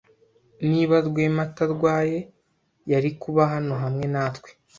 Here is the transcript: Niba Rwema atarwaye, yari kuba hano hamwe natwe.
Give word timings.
Niba 0.69 0.95
Rwema 1.07 1.41
atarwaye, 1.47 2.17
yari 2.91 3.09
kuba 3.21 3.41
hano 3.53 3.73
hamwe 3.83 4.05
natwe. 4.13 4.49